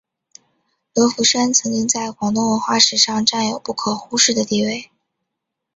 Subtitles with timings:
[0.95, 4.89] 罗浮山曾经在广东文化史上占有不可忽视的地位。